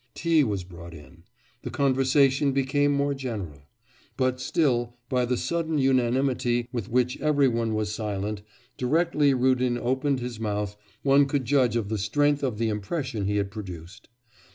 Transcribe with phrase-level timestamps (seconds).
[0.15, 1.25] Tea was brought in.
[1.61, 3.67] The conversation became more general,
[4.17, 8.41] but still by the sudden unanimity with which every one was silent,
[8.77, 13.35] directly Rudin opened his mouth, one could judge of the strength of the impression he
[13.35, 14.09] had produced.